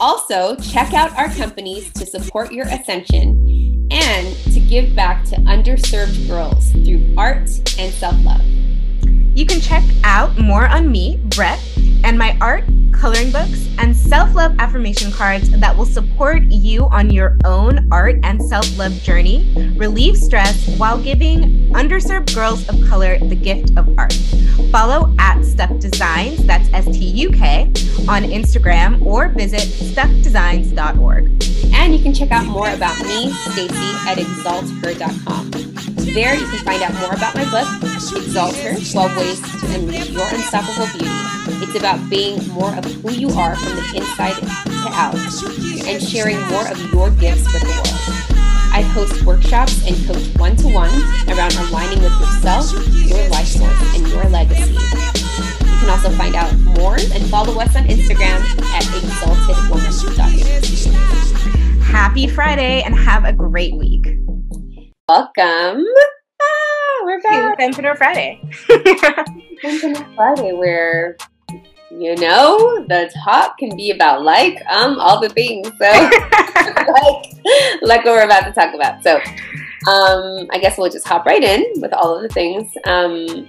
[0.00, 6.26] Also, check out our companies to support your ascension and to give back to underserved
[6.26, 8.40] girls through art and self love.
[9.36, 11.60] You can check out more on me, Brette,
[12.02, 12.64] and my art,
[13.00, 18.16] coloring books, and self love affirmation cards that will support you on your own art
[18.22, 23.88] and self love journey, relieve stress while giving underserved girls of color the gift of
[23.98, 24.12] art.
[24.70, 27.64] Follow at Stuk Designs, that's S T U K,
[28.06, 31.24] on Instagram or visit stukdesigns.org.
[31.72, 35.50] And you can check out more about me, Stacy, at exalther.com.
[36.12, 37.66] There you can find out more about my book,
[38.16, 41.29] Exalt Her 12 Ways to Unleash Your Unstoppable Beauty.
[41.62, 44.46] It's about being more of who you are from the inside to
[44.92, 45.14] out
[45.86, 47.86] and sharing more of your gifts with the world.
[48.72, 50.90] I host workshops and coach one to one
[51.28, 52.72] around aligning with yourself,
[53.06, 54.72] your life force, and your legacy.
[54.72, 58.40] You can also find out more and follow us on Instagram
[58.72, 61.80] at exaltedwoman.com.
[61.82, 64.06] Happy Friday and have a great week.
[65.08, 65.84] Welcome.
[66.40, 67.58] Ah, we're back.
[67.58, 68.40] Fempreneur Friday.
[69.62, 71.16] Fempreneur Friday, where
[71.90, 75.66] you know the talk can be about like um all the things.
[75.66, 75.84] So
[76.92, 79.02] like like what we're about to talk about.
[79.02, 79.16] So
[79.90, 82.72] um I guess we'll just hop right in with all of the things.
[82.84, 83.48] Um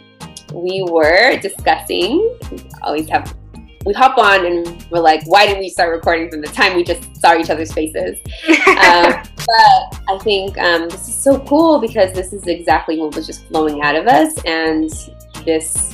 [0.54, 2.18] we were discussing.
[2.52, 3.36] We always have
[3.86, 6.84] we hop on and we're like, why didn't we start recording from the time we
[6.84, 8.20] just saw each other's faces?
[8.68, 13.26] um, but I think um, this is so cool because this is exactly what was
[13.26, 14.90] just flowing out of us, and
[15.46, 15.91] this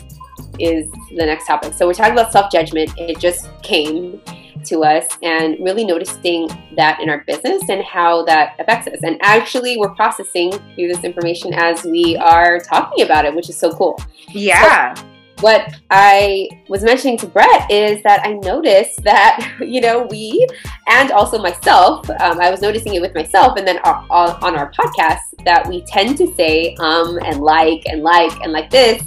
[0.59, 1.73] is the next topic.
[1.73, 2.91] So we're talking about self judgment.
[2.97, 4.21] It just came
[4.65, 8.99] to us and really noticing that in our business and how that affects us.
[9.03, 13.57] And actually, we're processing through this information as we are talking about it, which is
[13.57, 13.99] so cool.
[14.29, 14.93] Yeah.
[14.93, 15.03] So,
[15.41, 20.47] what I was mentioning to Brette is that I noticed that, you know, we
[20.87, 24.71] and also myself, um, I was noticing it with myself and then our, on our
[24.71, 29.03] podcast that we tend to say um and like and like and like this.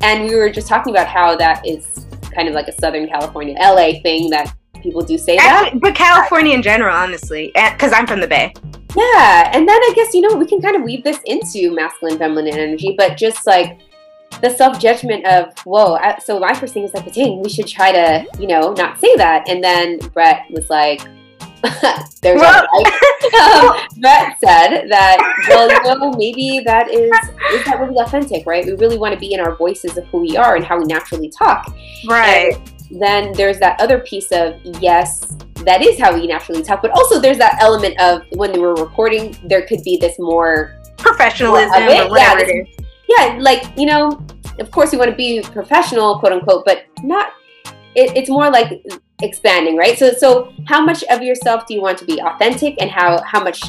[0.00, 3.56] And we were just talking about how that is kind of like a Southern California,
[3.58, 5.80] LA thing that people do say Actually, that.
[5.80, 8.52] But California in general, honestly, eh, because I'm from the Bay.
[8.96, 9.50] Yeah.
[9.52, 12.54] And then I guess, you know, we can kind of weave this into masculine, feminine
[12.54, 13.80] energy, but just like,
[14.42, 15.94] the self judgment of whoa.
[15.94, 19.00] I, so my first thing is like, dang, we should try to you know not
[19.00, 19.48] say that.
[19.48, 21.00] And then Brette was like,
[22.22, 27.12] there's well, um, Brette said that well you know maybe that is
[27.52, 28.64] is that really authentic right?
[28.64, 30.84] We really want to be in our voices of who we are and how we
[30.84, 31.72] naturally talk.
[32.06, 32.56] Right.
[32.90, 36.90] And then there's that other piece of yes that is how we naturally talk but
[36.90, 41.72] also there's that element of when we were recording there could be this more professionalism
[41.72, 44.20] yeah, this, yeah, like, you know,
[44.58, 47.32] of course we want to be professional, quote unquote, but not,
[47.94, 48.84] it, it's more like
[49.22, 49.98] expanding, right?
[49.98, 53.42] So, so how much of yourself do you want to be authentic and how, how
[53.42, 53.62] much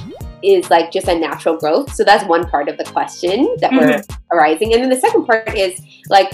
[0.43, 1.93] is like just a natural growth?
[1.93, 3.77] So that's one part of the question that mm-hmm.
[3.77, 4.03] we're
[4.33, 4.73] arising.
[4.73, 6.33] And then the second part is like,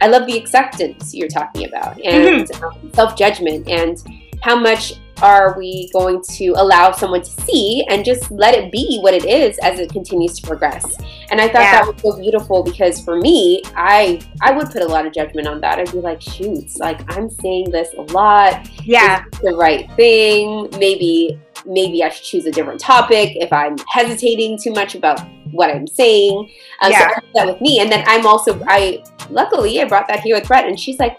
[0.00, 2.64] I love the acceptance you're talking about and mm-hmm.
[2.64, 3.96] um, self judgment and
[4.42, 8.98] how much are we going to allow someone to see and just let it be
[9.00, 10.98] what it is as it continues to progress?
[11.30, 11.84] And i thought yeah.
[11.84, 15.48] that was so beautiful because for me i i would put a lot of judgment
[15.48, 15.78] on that.
[15.78, 18.68] I'd be like shoots like i'm saying this a lot.
[18.84, 19.24] Yeah.
[19.42, 20.68] The right thing?
[20.78, 25.70] Maybe maybe i should choose a different topic if i'm hesitating too much about what
[25.70, 26.50] i'm saying.
[26.82, 27.14] Um, yeah.
[27.14, 27.80] so that with me.
[27.80, 31.18] And then i'm also i luckily i brought that here with brette and she's like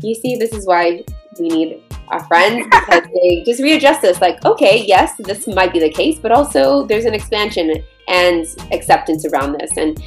[0.00, 1.04] you see this is why
[1.38, 5.78] we need our friends because they just readjust us like, okay, yes, this might be
[5.78, 9.76] the case, but also there's an expansion and acceptance around this.
[9.76, 10.02] And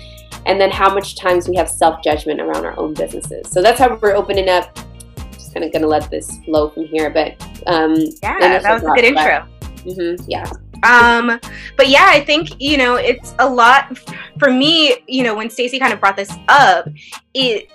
[0.46, 3.50] and then how much times we have self-judgment around our own businesses.
[3.50, 4.78] So that's how we're opening up.
[5.32, 7.10] Just kind of gonna let this flow from here.
[7.10, 9.48] But um yeah, that was a good intro.
[9.86, 10.50] Mm-hmm, yeah.
[10.84, 11.40] Um,
[11.78, 13.98] but yeah, I think you know it's a lot
[14.40, 14.98] for me.
[15.08, 16.88] You know, when Stacy kind of brought this up,
[17.34, 17.70] it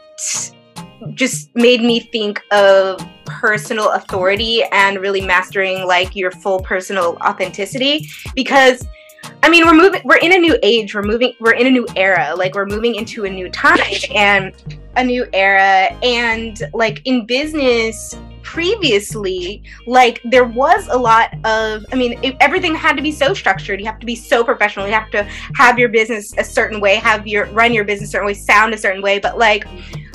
[1.15, 8.09] just made me think of personal authority and really mastering like your full personal authenticity
[8.35, 8.87] because
[9.43, 11.87] I mean, we're moving, we're in a new age, we're moving, we're in a new
[11.97, 13.79] era, like we're moving into a new time
[14.15, 14.55] and
[14.97, 15.97] a new era.
[16.03, 22.75] And like in business, previously, like there was a lot of, I mean, it, everything
[22.75, 23.81] had to be so structured.
[23.81, 24.87] You have to be so professional.
[24.87, 25.23] You have to
[25.55, 28.75] have your business a certain way, have your, run your business a certain way, sound
[28.75, 29.19] a certain way.
[29.19, 29.67] But like,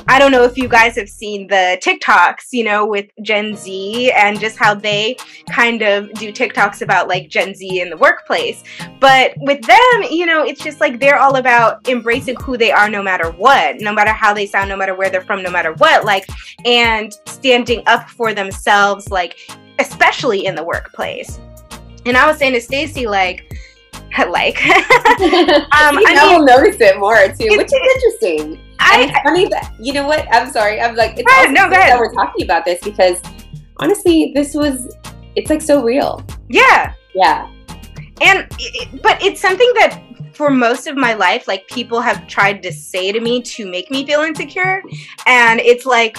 [0.08, 4.12] I don't know if you guys have seen the TikToks, you know, with Gen Z
[4.12, 5.18] and just how they
[5.50, 8.64] kind of do TikToks about like Gen Z in the workplace.
[9.00, 12.88] But with them, you know, it's just like they're all about embracing who they are
[12.88, 15.74] no matter what, no matter how they sound, no matter where they're from, no matter
[15.74, 16.28] what, like,
[16.66, 19.38] and standing up for themselves, like,
[19.80, 21.40] especially in the workplace.
[22.06, 23.52] And I was saying to Stacy, like,
[24.30, 28.62] like, um, I, I will notice it more too, which is interesting.
[28.80, 30.28] I, and it's funny that you know what?
[30.32, 30.82] I'm sorry.
[30.82, 33.22] I'm like, it's ahead, no, that we're talking about this because
[33.78, 34.96] honestly, this was
[35.36, 36.26] it's like so real.
[36.50, 36.94] Yeah.
[37.14, 37.52] Yeah.
[38.22, 38.48] And
[39.02, 40.02] but it's something that
[40.36, 43.90] for most of my life, like people have tried to say to me to make
[43.90, 44.84] me feel insecure.
[45.26, 46.18] And it's like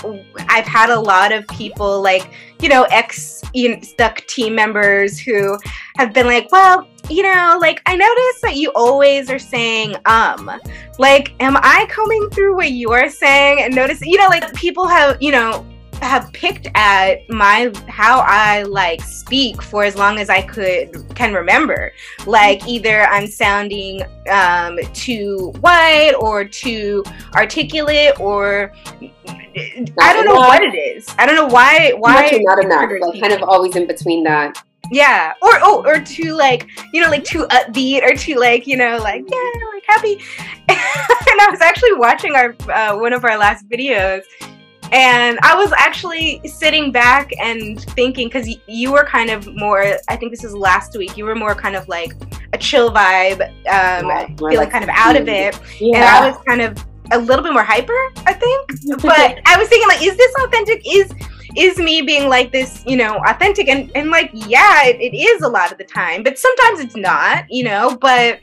[0.49, 2.31] I've had a lot of people, like,
[2.61, 3.43] you know, ex
[3.83, 5.59] Stuk team members who
[5.97, 10.51] have been like, well, you know, like I notice that you always are saying, um,
[10.99, 13.63] like, am I coming through what you are saying?
[13.63, 15.65] And notice, you know, like people have, you know,
[16.03, 21.35] have picked at my how I like speak for as long as I could can
[21.35, 21.93] remember.
[22.27, 27.05] Like either I'm sounding um, too white or too
[27.35, 28.73] articulate or
[29.99, 31.07] I don't know what it is.
[31.19, 32.91] I don't know why why not enough.
[33.01, 34.63] Like kind of always in between that.
[34.93, 38.77] Yeah, or oh, or too like you know like too upbeat or too like you
[38.77, 40.15] know like yeah like happy.
[40.69, 44.23] and I was actually watching our uh, one of our last videos
[44.93, 49.99] and I was actually sitting back and thinking because y- you were kind of more.
[50.09, 51.17] I think this is last week.
[51.17, 52.13] You were more kind of like
[52.53, 55.97] a chill vibe, um, yeah, feeling like kind of out of it, yeah.
[55.97, 57.93] and I was kind of a little bit more hyper.
[58.27, 60.83] I think, but I was thinking like, is this authentic?
[60.87, 61.13] Is
[61.57, 63.69] is me being like this, you know, authentic?
[63.69, 66.97] And and like, yeah, it, it is a lot of the time, but sometimes it's
[66.97, 67.97] not, you know.
[68.01, 68.41] But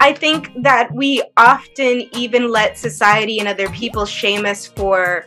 [0.00, 5.26] I think that we often even let society and other people shame us for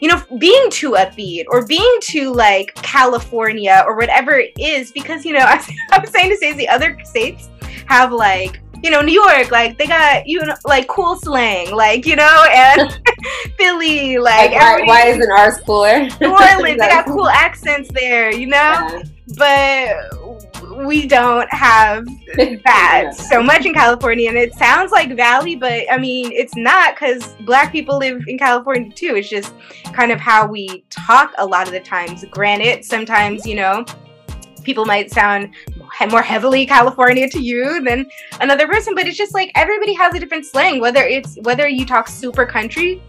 [0.00, 5.24] you know, being too upbeat or being too like California or whatever it is, because
[5.24, 5.62] you know, I,
[5.92, 7.48] I was saying to say the other states
[7.86, 12.06] have like you know, New York, like they got you know, like cool slang, like
[12.06, 13.00] you know, and
[13.58, 16.08] Philly, like, like why, why, isn't ours cooler?
[16.20, 18.56] New Orleans, they got cool accents there, you know.
[18.56, 19.02] Yeah.
[19.36, 20.17] But
[20.86, 23.10] we don't have that yeah.
[23.10, 27.34] so much in California, and it sounds like Valley, but I mean, it's not because
[27.44, 29.16] Black people live in California too.
[29.16, 29.54] It's just
[29.92, 32.24] kind of how we talk a lot of the times.
[32.30, 33.84] Granted, sometimes you know
[34.62, 35.54] people might sound
[36.10, 38.06] more heavily California to you than
[38.40, 40.80] another person, but it's just like everybody has a different slang.
[40.80, 43.02] Whether it's whether you talk super country.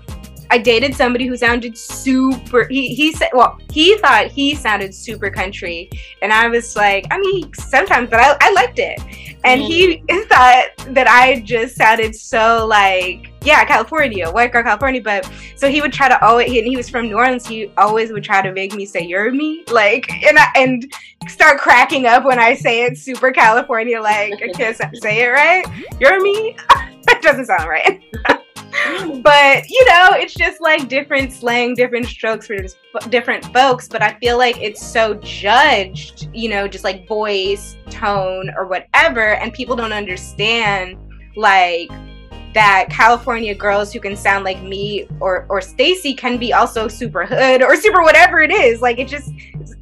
[0.52, 2.68] I dated somebody who sounded super.
[2.68, 5.90] He he said, well, he thought he sounded super country,
[6.22, 9.00] and I was like, I mean, sometimes, but I, I liked it.
[9.44, 10.08] And mm-hmm.
[10.10, 15.02] he thought that I just sounded so like yeah, California, white girl California.
[15.02, 17.48] But so he would try to always, and he was from New Orleans.
[17.48, 20.94] He always would try to make me say "you're me," like, and I, and
[21.28, 25.66] start cracking up when I say it super California, like I can't say it right.
[26.00, 26.56] You're me.
[27.04, 28.02] that doesn't sound right.
[29.22, 32.58] But you know, it's just like different slang, different strokes for
[33.10, 33.88] different folks.
[33.88, 39.36] But I feel like it's so judged, you know, just like voice, tone, or whatever,
[39.36, 40.98] and people don't understand
[41.36, 41.90] like
[42.54, 47.26] that California girls who can sound like me or or Stacy can be also super
[47.26, 48.82] hood or super whatever it is.
[48.82, 49.32] Like it just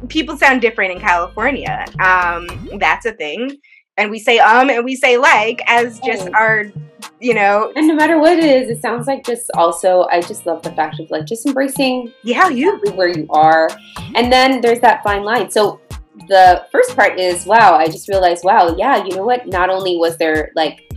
[0.09, 1.85] people sound different in California.
[1.99, 2.47] Um,
[2.77, 3.57] that's a thing.
[3.97, 6.71] And we say um and we say like as just our
[7.19, 7.71] you know.
[7.75, 10.71] And no matter what it is it sounds like just also i just love the
[10.71, 12.77] fact of like just embracing yeah you.
[12.95, 13.69] where you are.
[14.15, 15.49] And then there's that fine line.
[15.49, 15.81] So
[16.27, 19.47] the first part is wow i just realized wow yeah you know what?
[19.47, 20.87] Not only was there like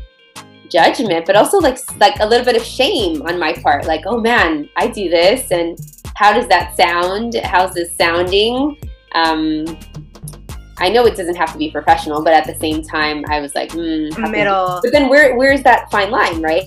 [0.70, 3.84] judgment, but also like like a little bit of shame on my part.
[3.84, 5.78] Like, oh man, I do this, and
[6.14, 7.34] how does that sound?
[7.44, 8.78] How's this sounding?
[9.14, 9.66] Um,
[10.80, 13.54] I know it doesn't have to be professional, but at the same time, I was
[13.54, 14.80] like, mm, middle.
[14.82, 16.64] But then where where's that fine line, right?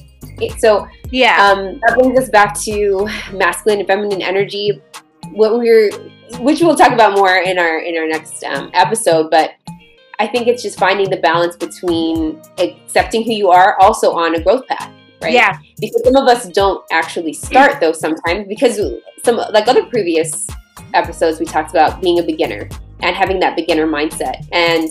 [0.60, 4.82] So yeah, um, that brings us back to masculine and feminine energy.
[5.32, 5.92] What we're,
[6.40, 9.52] which we'll talk about more in our in our next um, episode, but
[10.20, 14.42] I think it's just finding the balance between accepting who you are also on a
[14.42, 14.92] growth path,
[15.22, 15.34] right?
[15.34, 15.58] Yeah.
[15.80, 18.80] Because some of us don't actually start though sometimes because
[19.24, 20.48] some like other previous
[20.94, 22.70] episodes we talked about being a beginner
[23.04, 24.48] and having that beginner mindset.
[24.52, 24.90] And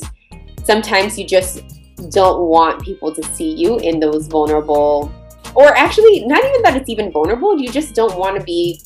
[0.65, 1.63] sometimes you just
[2.11, 5.13] don't want people to see you in those vulnerable
[5.55, 8.81] or actually not even that it's even vulnerable, you just don't want to be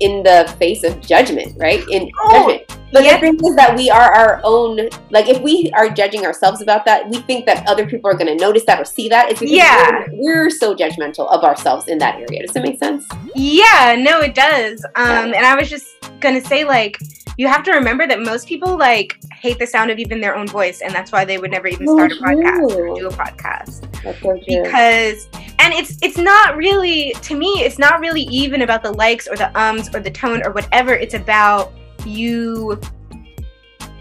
[0.00, 1.86] in the face of judgment, right?
[1.90, 2.80] In oh, judgment.
[2.92, 4.88] But the thing is that we are our own.
[5.10, 8.26] Like, if we are judging ourselves about that, we think that other people are going
[8.26, 9.30] to notice that or see that.
[9.30, 12.42] It's because yeah, we're, we're, so judgmental of ourselves in that area.
[12.44, 13.06] Does that make sense?
[13.36, 14.84] Yeah, no, it does.
[14.96, 15.36] Um, yeah.
[15.36, 15.86] and I was just
[16.18, 16.98] gonna say, like,
[17.36, 20.46] you have to remember that most people like hate the sound of even their own
[20.46, 23.10] voice, and that's why they would never even oh, start a podcast or do a
[23.10, 23.86] podcast.
[24.20, 28.92] So because, and it's it's not really to me, it's not really even about the
[28.92, 30.94] likes or the ums or the tone or whatever.
[30.94, 31.72] It's about
[32.04, 32.80] you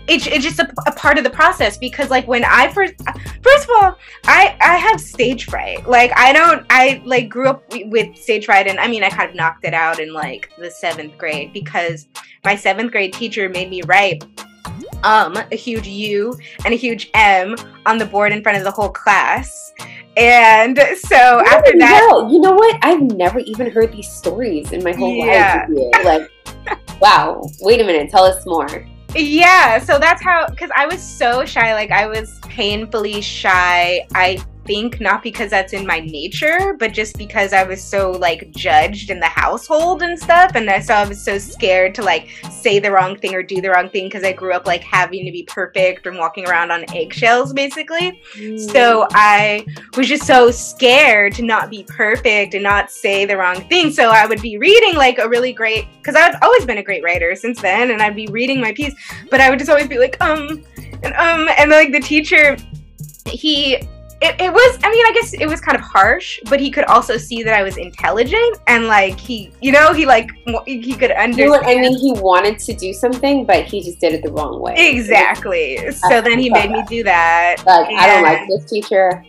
[0.10, 2.96] it's, it's just a, a, part of the process because like when i first
[3.42, 5.88] first of all i i have stage fright.
[5.88, 9.30] Like i don't i like grew up with stage fright and i mean i kind
[9.30, 12.08] of knocked it out in like the seventh grade because
[12.44, 14.24] my seventh grade teacher made me write
[15.04, 18.72] um a huge u and a huge m on the board in front of the
[18.72, 19.74] whole class.
[20.18, 22.30] And so after that know.
[22.30, 22.78] you know what?
[22.82, 25.66] I've never even heard these stories in my whole yeah.
[25.70, 26.30] life like
[27.02, 27.42] wow.
[27.62, 28.10] Wait a minute.
[28.10, 28.86] Tell us more
[29.16, 34.06] yeah so that's how because i was so shy like i was painfully shy.
[34.14, 38.52] I think not because that's in my nature, but just because I was so like
[38.52, 40.52] judged in the household and stuff.
[40.54, 43.62] And I, so I was so scared to like say the wrong thing or do
[43.62, 46.70] the wrong thing because I grew up like having to be perfect and walking around
[46.70, 48.22] on eggshells basically.
[48.36, 48.60] Mm.
[48.72, 49.66] So I
[49.98, 53.92] was just so scared to not be perfect and not say the wrong thing.
[53.92, 57.04] So I would be reading like a really great, because I've always been a great
[57.04, 58.94] writer since then, and I'd be reading my piece,
[59.32, 60.64] but I would just always be like, um,
[61.02, 62.56] and um, and like the teacher,
[63.26, 63.82] he
[64.22, 66.84] it, it was i mean i guess it was kind of harsh but he could
[66.86, 70.30] also see that i was intelligent and like he you know he like
[70.66, 71.66] he could understand.
[71.66, 74.76] I mean he wanted to do something but he just did it the wrong way.
[74.78, 75.78] Exactly.
[75.92, 76.90] So then he made that.
[76.90, 79.24] me do that like i don't like this teacher.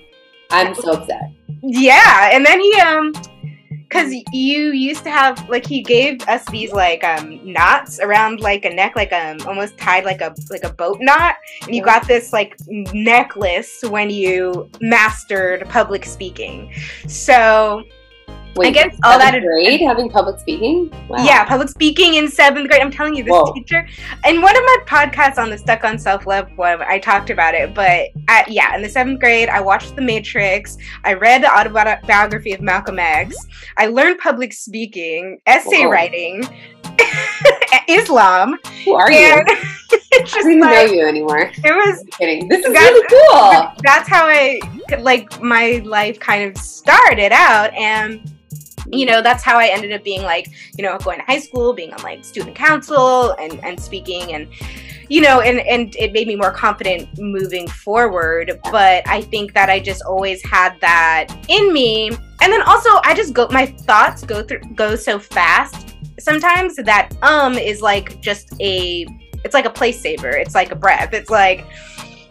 [0.50, 1.30] I'm so upset.
[1.62, 3.12] Yeah and then he um
[3.70, 8.64] because you used to have like he gave us these like um knots around like
[8.64, 11.36] a neck like um almost tied like a like a boat knot.
[11.62, 16.72] And you got this like necklace when you mastered public speaking.
[17.06, 17.84] So
[18.56, 20.90] Wait, I guess all that grade having public speaking.
[21.08, 21.24] Wow.
[21.24, 22.82] Yeah, public speaking in seventh grade.
[22.82, 23.52] I'm telling you, this Whoa.
[23.52, 23.86] teacher.
[24.24, 27.54] And one of my podcasts on the Stuk on Self Love one, I talked about
[27.54, 27.74] it.
[27.74, 30.76] But at, yeah, in the seventh grade, I watched The Matrix.
[31.04, 33.36] I read the autobiography of Malcolm X.
[33.76, 35.90] I learned public speaking, essay Whoa.
[35.90, 36.44] writing,
[37.88, 38.58] Islam.
[38.84, 39.56] Who are and you?
[40.12, 41.50] it's just I don't like, know you anymore.
[41.52, 42.48] It was I'm kidding.
[42.48, 43.72] This is really cool.
[43.82, 44.60] That's how I
[45.00, 48.30] like my life kind of started out, and
[48.92, 51.72] you know that's how i ended up being like you know going to high school
[51.72, 54.48] being on like student council and and speaking and
[55.08, 59.68] you know and and it made me more confident moving forward but i think that
[59.68, 64.24] i just always had that in me and then also i just go my thoughts
[64.24, 65.89] go through go so fast
[66.20, 69.06] sometimes that um is like just a
[69.44, 70.30] it's like a place saver.
[70.30, 71.12] It's like a breath.
[71.12, 71.66] It's like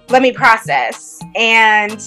[0.09, 1.19] let me process.
[1.35, 2.01] And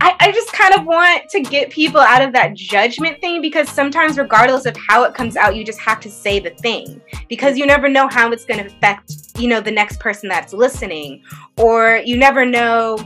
[0.00, 3.68] I, I just kind of want to get people out of that judgment thing because
[3.68, 7.56] sometimes, regardless of how it comes out, you just have to say the thing because
[7.56, 11.22] you never know how it's going to affect, you know, the next person that's listening,
[11.56, 12.98] or you never know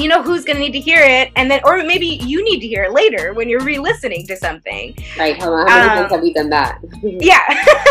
[0.00, 2.60] you know who's going to need to hear it and then or maybe you need
[2.60, 4.94] to hear it later when you're re-listening to something.
[5.40, 6.78] On how many um, times have we done that?
[7.02, 7.88] yeah.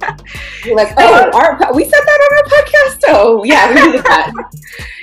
[0.64, 3.04] You're like oh our, we said that on our podcast?
[3.08, 4.32] Oh yeah we did that,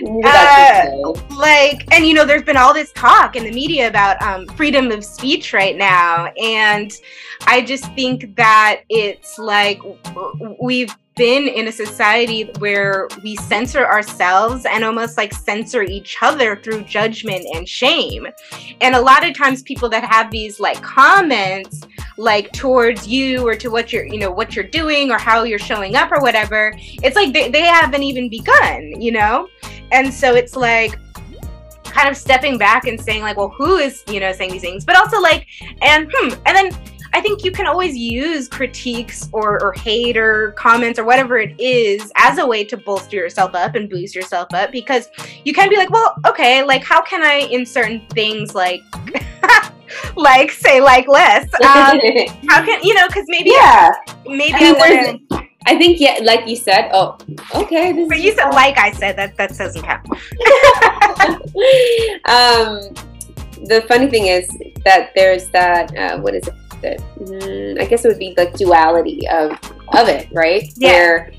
[0.01, 3.51] we did that uh, like and you know there's been all this talk in the
[3.51, 6.99] media about um, freedom of speech right now and
[7.47, 9.79] i just think that it's like
[10.61, 16.57] we've been in a society where we censor ourselves and almost like censor each other
[16.57, 18.27] through judgment and shame.
[18.81, 21.81] And a lot of times people that have these like comments
[22.17, 25.59] like towards you or to what you're you know what you're doing or how you're
[25.59, 29.49] showing up or whatever it's like they, they haven't even begun you know
[29.91, 30.97] and so it's like
[31.83, 34.85] kind of stepping back and saying like well who is you know saying these things
[34.85, 35.45] but also like
[35.81, 36.71] and hmm and then
[37.15, 41.57] I think you can always use critiques or, or hate or comments or whatever it
[41.57, 45.07] is as a way to bolster yourself up and boost yourself up because
[45.45, 48.81] you can be like, well, okay, like how can I in certain things like
[50.17, 51.49] like say like less?
[51.63, 52.01] Um,
[52.49, 53.07] how can you know?
[53.07, 53.91] Because maybe yeah,
[54.25, 56.89] maybe I, I I think yeah, like you said.
[56.91, 57.17] Oh,
[57.55, 58.05] okay.
[58.09, 60.05] but you said like I said that that doesn't count.
[62.25, 62.93] um,
[63.67, 64.49] the funny thing is
[64.83, 66.53] that there's that uh, what is it?
[66.85, 67.01] It?
[67.19, 69.51] Mm, I guess it would be like duality of
[69.93, 70.63] of it, right?
[70.77, 70.91] Yeah.
[70.91, 71.31] Where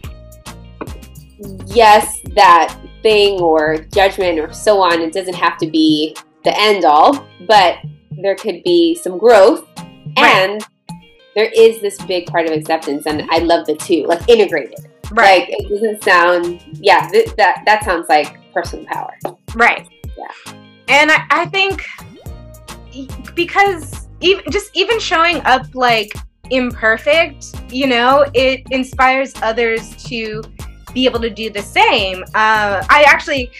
[1.67, 6.85] yes, that thing or judgment or so on, it doesn't have to be the end
[6.85, 7.79] all, but
[8.23, 10.17] there could be some growth right.
[10.17, 10.67] and
[11.35, 14.79] there is this big part of acceptance and I love the two, like integrated.
[15.13, 15.43] Right.
[15.43, 19.13] Like it doesn't sound yeah, th- that that sounds like personal power.
[19.55, 19.87] Right.
[20.17, 20.53] Yeah.
[20.89, 21.85] And I, I think
[23.35, 26.13] because even just even showing up like
[26.51, 30.43] imperfect, you know, it inspires others to
[30.93, 32.23] be able to do the same.
[32.35, 33.51] Uh, I actually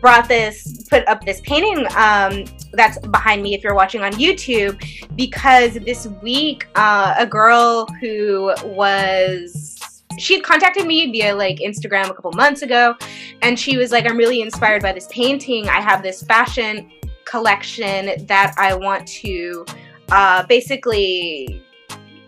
[0.00, 4.78] brought this, put up this painting um, that's behind me if you're watching on YouTube,
[5.16, 9.78] because this week uh, a girl who was
[10.18, 12.94] she contacted me via like Instagram a couple months ago,
[13.42, 15.68] and she was like, "I'm really inspired by this painting.
[15.68, 16.90] I have this fashion
[17.24, 19.64] collection that I want to
[20.10, 21.60] uh, basically."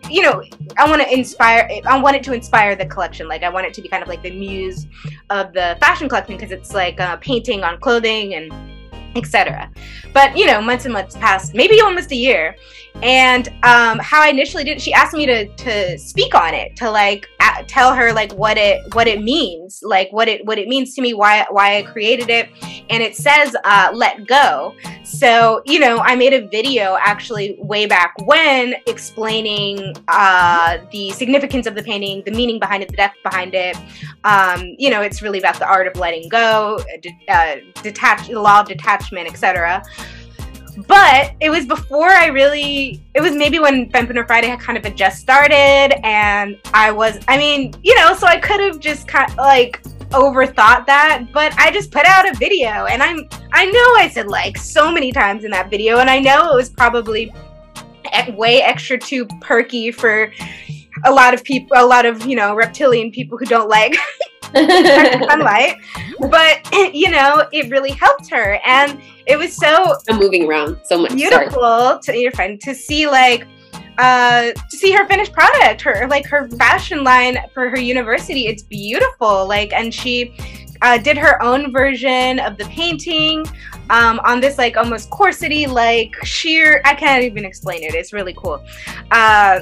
[0.09, 0.41] You know,
[0.79, 1.69] I want to inspire.
[1.85, 3.27] I want it to inspire the collection.
[3.27, 4.87] Like, I want it to be kind of like the muse
[5.31, 8.53] of the fashion collection because it's like a painting on clothing and
[9.17, 9.71] etc.
[10.13, 12.57] But you know, months and months passed, maybe almost a year,
[13.03, 16.91] and um, how I initially did, she asked me to to speak on it, to
[16.91, 20.69] like a- tell her like what it what it means, like what it what it
[20.69, 22.49] means to me, why why I created it,
[22.89, 27.87] and it says uh, "let go." So you know, I made a video actually way
[27.87, 33.17] back when explaining uh, the significance of the painting, the meaning behind it, the depth
[33.23, 33.77] behind it.
[34.25, 36.79] Um, you know, it's really about the art of letting go,
[37.29, 39.83] uh, detach, the law of detachment, etc
[40.87, 43.01] but it was before I really.
[43.15, 47.19] It was maybe when Fempreneur Friday had kind of had just started, and I was.
[47.29, 51.55] I mean, you know, so I could have just kind of like overthought that, but
[51.59, 53.29] I just put out a video, and I'm.
[53.53, 56.57] I know I said like so many times in that video, and I know it
[56.57, 57.33] was probably
[58.35, 60.31] way extra too perky for
[61.05, 63.97] a lot of people, a lot of you know reptilian people who don't like
[64.55, 65.77] sunlight.
[66.21, 70.99] But you know, it really helped her, and it was so I'm moving around so
[70.99, 71.15] much.
[71.15, 72.01] beautiful Sorry.
[72.03, 73.47] to your friend to see like
[73.99, 78.63] uh to see her finished product her like her fashion line for her university it's
[78.63, 80.35] beautiful like and she
[80.83, 83.45] uh, did her own version of the painting
[83.89, 88.35] um, on this like almost corsety like sheer i can't even explain it it's really
[88.35, 88.63] cool
[89.11, 89.61] uh,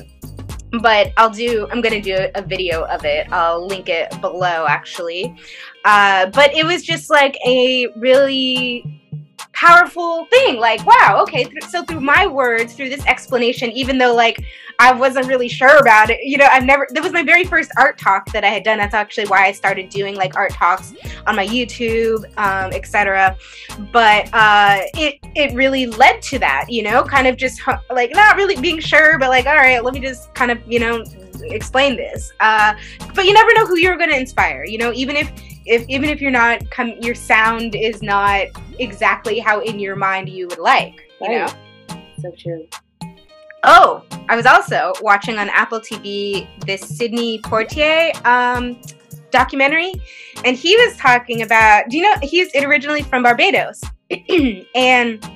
[0.78, 3.26] but i'll do i'm gonna do a video of it.
[3.32, 5.34] I'll link it below actually.
[5.84, 9.00] Uh, but it was just like a really
[9.52, 14.44] powerful thing like wow okay so through my words through this explanation even though like
[14.78, 17.70] i wasn't really sure about it you know i've never that was my very first
[17.78, 20.92] art talk that i had done that's actually why i started doing like art talks
[21.26, 23.36] on my youtube um, etc
[23.92, 28.36] but uh it it really led to that you know kind of just like not
[28.36, 31.02] really being sure but like all right let me just kind of you know
[31.42, 32.32] explain this.
[32.40, 32.74] Uh
[33.14, 35.30] but you never know who you're going to inspire you know even if
[35.66, 38.46] if even if you're not come your sound is not
[38.78, 41.48] exactly how in your mind you would like you know?
[42.20, 42.66] So true.
[43.64, 48.80] oh i was also watching on apple tv this sidney poitier um
[49.30, 49.92] documentary
[50.44, 53.82] and he was talking about do you know he's originally from barbados
[54.74, 55.28] and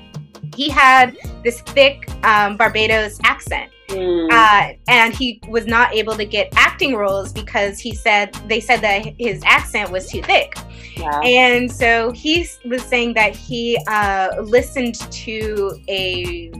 [0.54, 4.30] he had this thick um, barbados accent Mm.
[4.30, 8.82] uh, and he was not able to get acting roles because he said they said
[8.82, 10.54] that his accent was too thick
[10.98, 11.20] Wow.
[11.22, 16.52] and so he was saying that he uh, listened to a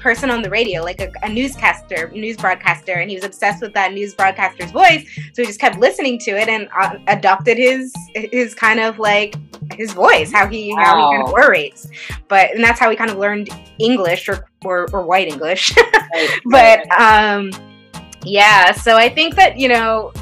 [0.00, 3.74] person on the radio, like a, a newscaster, news broadcaster, and he was obsessed with
[3.74, 5.06] that news broadcaster's voice.
[5.32, 9.34] So he just kept listening to it and uh, adopted his his kind of like
[9.74, 11.88] his voice, how he how he kind of orates.
[12.28, 15.74] But and that's how he kind of learned English or or, or white English.
[16.12, 16.40] Right.
[16.90, 17.52] but um
[18.24, 20.12] yeah so i think that you know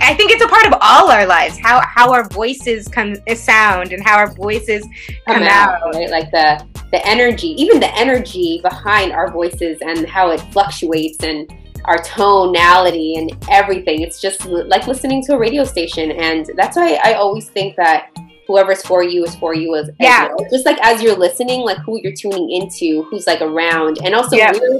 [0.00, 3.92] I, think it's a part of all our lives how how our voices come sound
[3.92, 4.82] and how our voices
[5.26, 6.10] come, come out, out, right?
[6.10, 11.50] Like the the energy, even the energy behind our voices and how it fluctuates and
[11.84, 14.02] our tonality and everything.
[14.02, 18.10] It's just like listening to a radio station, and that's why I always think that
[18.46, 20.28] whoever's for you is for you as as Yeah.
[20.28, 20.46] well.
[20.50, 24.36] just like as you're listening, like who you're tuning into, who's like around, and also
[24.36, 24.52] Yeah.
[24.52, 24.78] where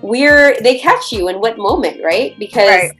[0.00, 2.38] where they catch you in what moment, right?
[2.38, 2.90] Because Right.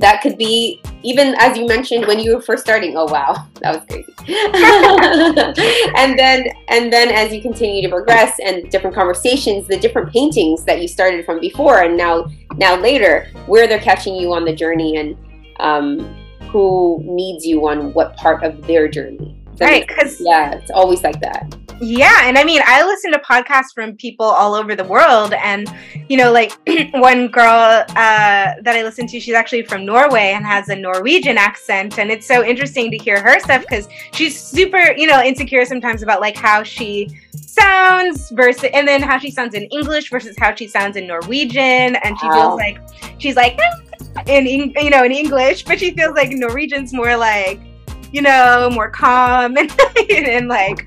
[0.00, 2.96] That could be even as you mentioned when you were first starting.
[2.96, 3.46] Oh wow.
[3.60, 4.14] That was crazy.
[5.96, 10.64] And then and then as you continue to progress and different conversations the different paintings
[10.64, 14.54] that you started from before and now now later where they're catching you on the
[14.54, 15.16] journey and
[15.60, 16.14] um,
[16.50, 19.36] who needs you on what part of their journey.
[19.60, 23.72] Right because yeah it's always like that Yeah, and I mean, I listen to podcasts
[23.72, 25.72] from people all over the world, and
[26.08, 26.52] you know, like
[26.94, 31.38] one girl uh, that I listen to, she's actually from Norway and has a Norwegian
[31.38, 35.64] accent, and it's so interesting to hear her stuff because she's super, you know, insecure
[35.64, 40.36] sometimes about like how she sounds versus, and then how she sounds in English versus
[40.38, 42.34] how she sounds in Norwegian, and she Wow.
[42.34, 42.80] feels like
[43.18, 43.58] she's like
[44.26, 47.60] in you know in English, but she feels like Norwegian's more like
[48.10, 49.70] you know more calm and
[50.10, 50.86] and like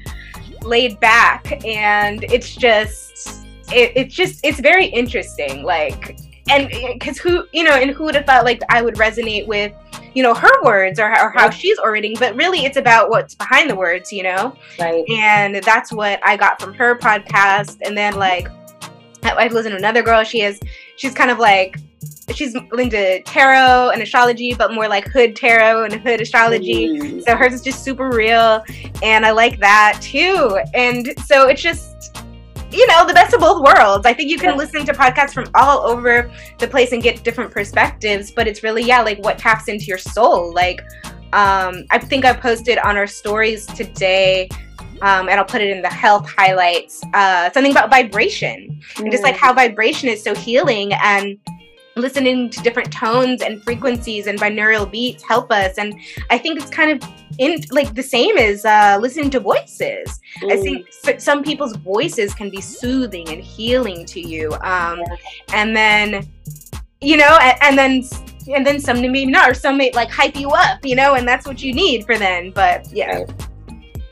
[0.64, 6.18] laid back and it's just it, it's just it's very interesting like
[6.50, 9.74] and because who you know and who would have thought like i would resonate with
[10.14, 13.70] you know her words or, or how she's orating but really it's about what's behind
[13.70, 14.56] the words you know?
[14.80, 15.06] Right.
[15.10, 18.48] And that's what i got from her podcast and then like
[19.24, 20.60] I- i've listened to another girl she is
[20.98, 21.78] she's kind of like
[22.36, 26.88] she's into tarot and astrology, but more like hood tarot and hood astrology.
[26.88, 27.24] Mm.
[27.24, 28.64] So hers is just super real,
[29.04, 30.60] and I like that too.
[30.74, 32.18] And so it's just
[32.72, 35.44] you know the best of both worlds i think you can listen to podcasts from
[35.56, 39.68] all over the place and get different perspectives but it's really yeah like what taps
[39.68, 40.80] into your soul like
[41.34, 44.48] um i think i posted on our stories today
[45.02, 47.02] um, and I'll put it in the health highlights.
[47.14, 49.02] Uh, something about vibration mm.
[49.02, 51.38] and just like how vibration is so healing and
[51.96, 55.78] listening to different tones and frequencies and binaural beats help us.
[55.78, 55.94] And
[56.30, 60.20] I think it's kind of in like the same as uh, listening to voices.
[60.42, 60.52] Mm.
[60.52, 64.54] I think some people's voices can be soothing and healing to you.
[64.62, 65.02] Um.
[65.54, 66.30] And then,
[67.02, 68.04] you know, and, and then
[68.56, 71.28] and then some maybe not, or some may like hype you up, you know, and
[71.28, 72.52] that's what you need for then.
[72.52, 73.18] But yeah.
[73.18, 73.48] Right.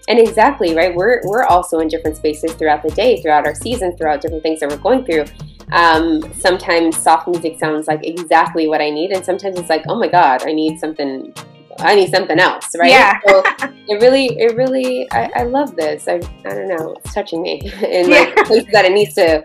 [0.07, 0.93] And exactly, right?
[0.93, 4.59] We're we're also in different spaces throughout the day, throughout our season, throughout different things
[4.59, 5.25] that we're going through.
[5.71, 9.95] Um, sometimes soft music sounds like exactly what I need, and sometimes it's like, oh
[9.95, 11.33] my god, I need something.
[11.79, 12.89] I need something else, right?
[12.89, 13.19] Yeah.
[13.25, 13.41] so
[13.87, 16.09] it really, it really, I, I love this.
[16.09, 18.43] I, I don't know, it's touching me in like yeah.
[18.43, 19.41] places that it needs to.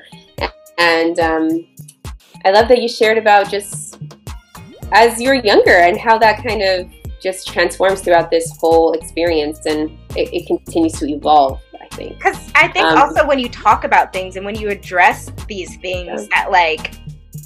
[0.77, 1.67] And um,
[2.45, 3.99] I love that you shared about just
[4.93, 9.91] as you're younger and how that kind of just transforms throughout this whole experience and
[10.17, 11.61] it, it continues to evolve
[11.95, 15.31] think because i think um, also when you talk about things and when you address
[15.49, 16.29] these things yeah.
[16.35, 16.95] that like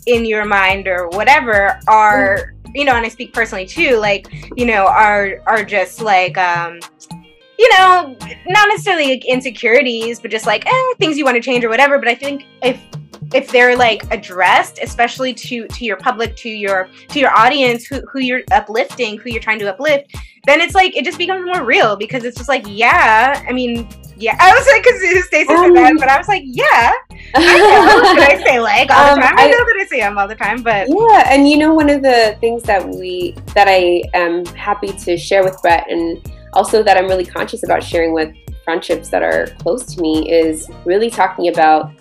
[0.07, 2.71] in your mind or whatever are mm.
[2.75, 6.81] you know and i speak personally too like you know are are just like um
[7.59, 11.65] you know not necessarily like insecurities but just like eh, things you want to change
[11.65, 12.81] or whatever but i think if
[13.35, 18.01] if they're like addressed especially to to your public to your to your audience who,
[18.11, 20.15] who you're uplifting who you're trying to uplift
[20.47, 23.87] then it's like it just becomes more real because it's just like yeah i mean
[24.19, 26.93] yeah i was like because stacy um, said that but i was like yeah
[27.35, 30.01] i know i say like all um, the time I, I, know that i say
[30.01, 33.35] them all the time but yeah and you know one of the things that we
[33.55, 37.83] that i am happy to share with brette and also that i'm really conscious about
[37.83, 41.93] sharing with friendships that are close to me is really talking about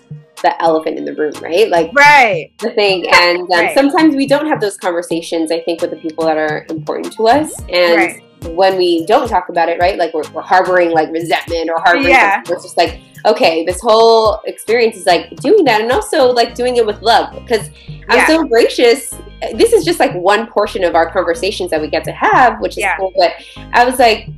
[0.42, 1.68] the elephant in the room, right?
[1.68, 2.52] Like, right.
[2.58, 3.06] The thing.
[3.12, 3.74] And um, right.
[3.74, 7.26] sometimes we don't have those conversations, I think, with the people that are important to
[7.26, 7.58] us.
[7.68, 8.22] And right.
[8.42, 9.98] When we don't talk about it, right?
[9.98, 12.42] Like, we're, we're harboring like resentment or harboring, yeah.
[12.46, 16.76] it's just like, okay, this whole experience is like doing that and also like doing
[16.76, 17.68] it with love because
[18.08, 18.26] I'm yeah.
[18.26, 19.12] so gracious.
[19.54, 22.72] This is just like one portion of our conversations that we get to have, which
[22.72, 22.96] is yeah.
[22.96, 23.12] cool.
[23.16, 23.32] But
[23.72, 24.28] I was like,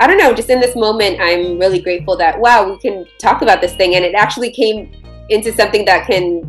[0.00, 3.42] I don't know, just in this moment, I'm really grateful that, wow, we can talk
[3.42, 3.94] about this thing.
[3.94, 4.90] And it actually came
[5.28, 6.40] into something that can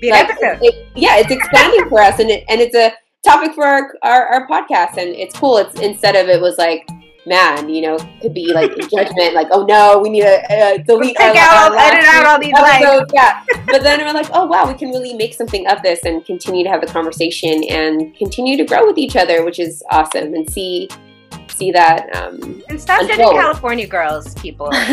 [0.00, 0.58] be like, episode.
[0.62, 2.92] It, yeah, it's expanding for us, and it, and it's a
[3.26, 5.58] topic for our, our, our podcast, and it's cool.
[5.58, 6.88] It's instead of it was like
[7.26, 11.16] man, you know, could be like judgment, like, oh no, we need to uh, delete
[11.16, 13.10] Take out, our edit out all these episodes.
[13.14, 13.42] yeah.
[13.66, 16.62] But then we're like, oh wow, we can really make something of this and continue
[16.64, 20.34] to have the conversation and continue to grow with each other, which is awesome.
[20.34, 20.88] And see
[21.48, 22.14] see that.
[22.14, 24.66] Um, and stop judging California girls, people.
[24.70, 24.84] but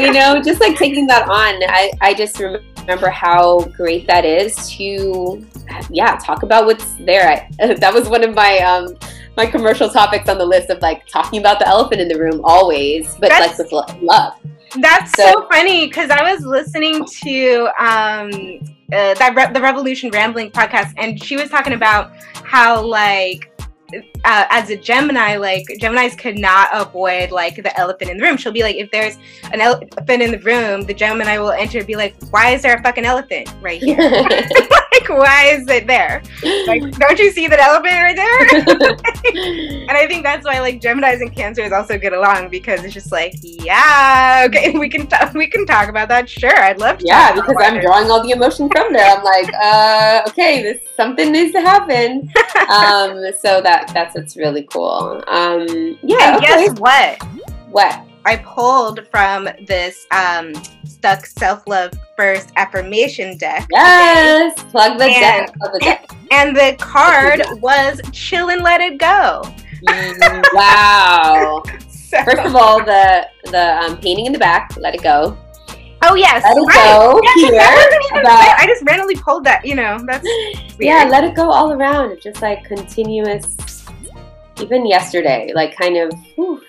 [0.00, 4.68] you know, just like taking that on, I, I just remember how great that is
[4.70, 5.44] to,
[5.90, 7.48] yeah, talk about what's there.
[7.60, 8.96] I, that was one of my um,
[9.36, 12.40] my commercial topics on the list of like talking about the elephant in the room
[12.44, 14.34] always, but That's- like with love.
[14.80, 18.30] That's so, so funny because I was listening to um,
[18.92, 23.51] uh, that Re- the Revolution Rambling podcast, and she was talking about how like
[24.24, 28.36] uh, as a Gemini, like Geminis could not avoid like the elephant in the room.
[28.36, 29.18] She'll be like, if there's
[29.52, 32.76] an elephant in the room, the Gemini will enter and be like, why is there
[32.76, 33.96] a fucking elephant right here?
[35.08, 36.22] like, why is it there?
[36.66, 38.40] Like, don't you see that elephant right there?
[39.88, 43.12] and I think that's why like Geminis and Cancers also get along because it's just
[43.12, 46.28] like, yeah, okay, we can talk, we can talk about that.
[46.28, 47.06] Sure, I'd love to.
[47.06, 49.06] Yeah, because I'm drawing all the emotion from there.
[49.06, 52.30] I'm like, uh, okay, this something needs to happen.
[52.70, 55.22] um, so that that's what's really cool.
[55.26, 56.34] Um, yeah.
[56.34, 56.66] And okay.
[56.66, 57.22] guess what?
[57.70, 58.11] What?
[58.24, 60.54] I pulled from this um,
[60.84, 63.66] Stuk Self Love First affirmation deck.
[63.70, 64.70] Yes, today.
[64.70, 65.54] plug the and, deck.
[65.56, 66.10] Plug the deck.
[66.30, 69.42] And the card was "Chill and Let It Go."
[69.88, 71.62] Mm, wow.
[71.88, 72.22] so.
[72.24, 75.36] First of all, the the um, painting in the back, "Let It Go."
[76.04, 76.74] Oh yes, let it right.
[76.74, 77.50] go yes,
[78.10, 78.20] here.
[78.20, 79.64] About, I just randomly pulled that.
[79.64, 80.24] You know, that's
[80.78, 80.80] weird.
[80.80, 81.04] yeah.
[81.08, 82.20] Let it go all around.
[82.20, 83.56] Just like continuous.
[84.60, 86.12] Even yesterday, like kind of.
[86.34, 86.62] Whew.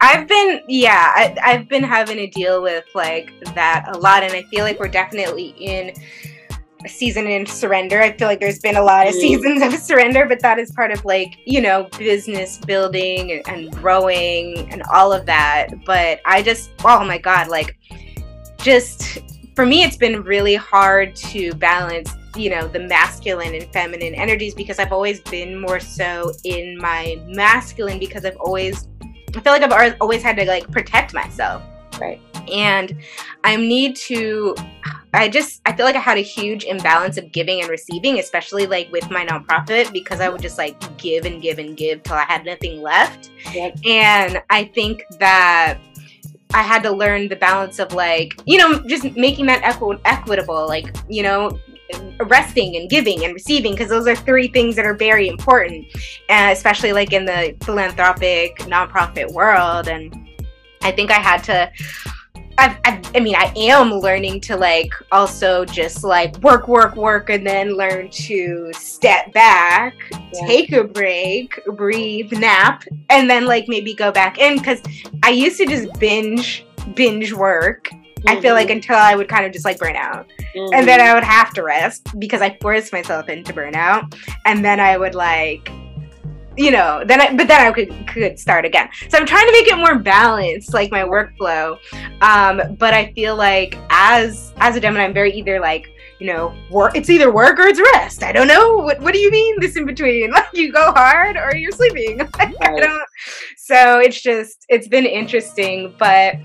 [0.00, 4.32] I've been, yeah, I, I've been having to deal with like that a lot, and
[4.32, 5.92] I feel like we're definitely in
[6.84, 8.00] a season in surrender.
[8.00, 9.20] I feel like there's been a lot of mm.
[9.20, 13.72] seasons of surrender, but that is part of like, you know, business building and, and
[13.72, 15.68] growing and all of that.
[15.84, 17.78] But I just, oh my God, like
[18.58, 19.18] just
[19.54, 24.54] for me, it's been really hard to balance, you know, the masculine and feminine energies
[24.54, 28.88] because I've always been more so in my masculine because I've always,
[29.34, 31.62] I feel like I've always had to like protect myself.
[32.00, 32.20] Right.
[32.50, 32.96] And
[33.44, 34.56] I need to,
[35.14, 38.66] I just, I feel like I had a huge imbalance of giving and receiving, especially
[38.66, 42.16] like with my nonprofit because I would just like give and give and give till
[42.16, 43.30] I had nothing left.
[43.52, 43.78] Yep.
[43.86, 45.78] And I think that
[46.54, 50.66] I had to learn the balance of like, you know, just making that equi- equitable,
[50.66, 51.58] like, you know,
[52.26, 55.86] resting and giving and receiving, because those are three things that are very important,
[56.28, 59.88] and especially like in the philanthropic nonprofit world.
[59.88, 60.28] And
[60.82, 61.70] I think I had to.
[62.58, 67.30] I've, I've, i mean, I am learning to like also just like work, work, work,
[67.30, 70.46] and then learn to step back, yeah.
[70.46, 74.58] take a break, breathe, nap, and then like maybe go back in.
[74.58, 74.82] Because
[75.22, 77.88] I used to just binge, binge work.
[78.22, 78.38] Mm-hmm.
[78.38, 78.76] I feel like mm-hmm.
[78.76, 80.28] until I would kind of just like burn out.
[80.54, 80.74] Mm-hmm.
[80.74, 84.14] And then I would have to rest because I forced myself into burnout.
[84.44, 85.70] And then I would like
[86.54, 88.90] you know, then I, but then I could could start again.
[89.08, 91.78] So I'm trying to make it more balanced, like my workflow.
[92.20, 95.88] Um, but I feel like as as a Gemini, I'm very either like
[96.22, 96.94] you know, work.
[96.94, 98.22] It's either work or it's rest.
[98.22, 98.76] I don't know.
[98.76, 100.30] What What do you mean this in between?
[100.42, 102.18] Like you go hard or you're sleeping.
[102.38, 102.74] Like, right.
[102.74, 103.08] I don't.
[103.56, 106.36] So it's just it's been interesting, but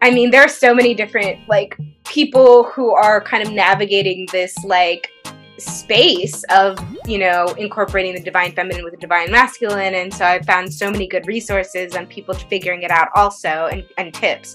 [0.00, 4.56] I mean, there are so many different like people who are kind of navigating this
[4.64, 5.10] like
[5.58, 10.40] space of you know incorporating the divine feminine with the divine masculine and so i
[10.42, 14.54] found so many good resources on people figuring it out also and, and tips.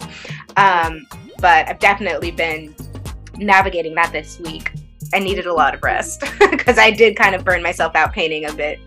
[0.55, 1.05] Um,
[1.39, 2.73] but i've definitely been
[3.37, 4.71] navigating that this week.
[5.13, 8.45] I needed a lot of rest because i did kind of burn myself out painting
[8.45, 8.79] a bit.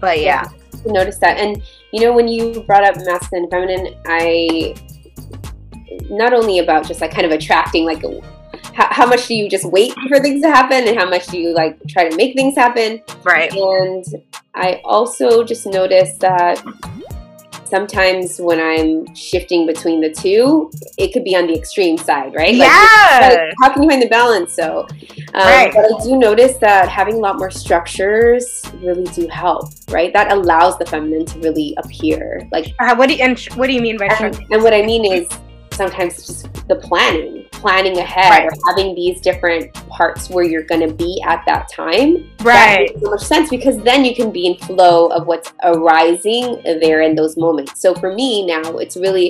[0.00, 0.48] But yeah.
[0.50, 1.38] yeah notice that.
[1.38, 4.74] And you know when you brought up masculine and feminine i
[6.10, 8.02] not only about just like kind of attracting like
[8.74, 11.38] how, how much do you just wait for things to happen and how much do
[11.38, 13.02] you like try to make things happen?
[13.24, 13.52] Right.
[13.52, 14.04] And
[14.54, 16.62] i also just noticed that
[17.68, 22.54] sometimes when I'm shifting between the two, it could be on the extreme side, right?
[22.54, 23.18] Like, yeah.
[23.20, 24.54] Like, how can you find the balance?
[24.54, 24.86] So,
[25.34, 25.72] um, right.
[25.74, 30.12] but I do notice that having a lot more structures really do help, right?
[30.12, 32.48] That allows the feminine to really appear.
[32.52, 34.82] Like, uh, what do you, and what do you mean by and, and what I
[34.82, 35.28] mean is
[35.72, 38.46] sometimes just the planning, planning ahead, right.
[38.46, 42.30] or having these different parts where you're going to be at that time.
[42.40, 42.44] Right.
[42.44, 46.62] That makes so much sense because then you can be in flow of what's arising
[46.64, 47.80] there in those moments.
[47.80, 49.28] So for me now, it's really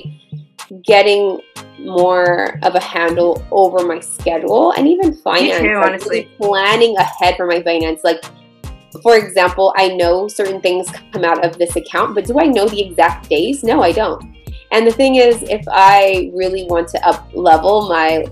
[0.84, 1.40] getting
[1.78, 5.62] more of a handle over my schedule and even finance.
[5.62, 6.18] Too, like honestly.
[6.18, 8.00] Really planning ahead for my finance.
[8.04, 8.22] Like,
[9.02, 12.68] for example, I know certain things come out of this account, but do I know
[12.68, 13.64] the exact days?
[13.64, 14.22] No, I don't.
[14.70, 18.26] And the thing is, if I really want to up level my,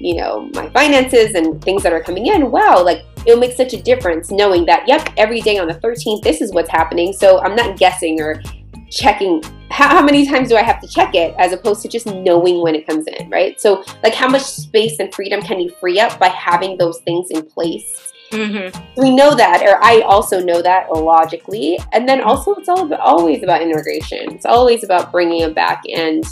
[0.00, 3.72] you know, my finances and things that are coming in, wow, like it'll make such
[3.72, 7.12] a difference knowing that, yep, every day on the 13th, this is what's happening.
[7.12, 8.42] So I'm not guessing or
[8.90, 12.06] checking how, how, many times do I have to check it as opposed to just
[12.06, 13.60] knowing when it comes in, right?
[13.60, 17.30] So, like, how much space and freedom can you free up by having those things
[17.30, 19.00] in place Mm-hmm.
[19.00, 21.78] We know that, or I also know that logically.
[21.92, 24.34] And then also, it's all about, always about integration.
[24.34, 26.24] It's always about bringing it back and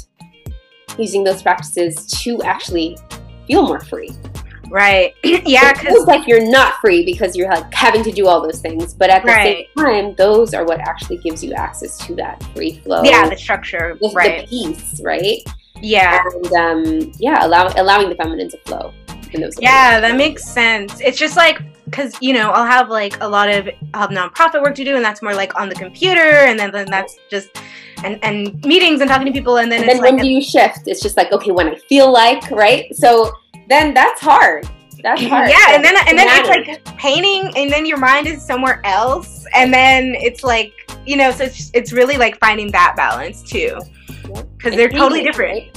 [0.98, 2.98] using those practices to actually
[3.46, 4.10] feel more free.
[4.68, 5.14] Right.
[5.24, 5.70] yeah.
[5.70, 8.94] It feels like you're not free because you're like having to do all those things,
[8.94, 9.68] but at the right.
[9.76, 13.02] same time, those are what actually gives you access to that free flow.
[13.02, 14.40] Yeah, the structure, the, right?
[14.40, 15.42] The peace, right?
[15.80, 16.22] Yeah.
[16.24, 18.92] And um, yeah, allow, allowing the feminine to flow.
[19.32, 21.00] In those yeah, that makes sense.
[21.00, 24.62] It's just like because you know I'll have like a lot of I'll have nonprofit
[24.62, 27.48] work to do, and that's more like on the computer, and then, then that's just
[28.04, 30.80] and and meetings and talking to people, and then and then when do you shift?
[30.86, 32.94] It's just like okay, when I feel like right.
[32.94, 33.32] So
[33.68, 34.68] then that's hard.
[35.02, 35.48] That's hard.
[35.48, 39.46] Yeah, and then and then it's like painting, and then your mind is somewhere else,
[39.54, 40.72] and then it's like
[41.06, 43.78] you know, so it's it's really like finding that balance too,
[44.56, 45.76] because they're totally different.